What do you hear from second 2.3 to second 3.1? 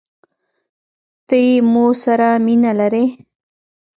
مينه لرې؟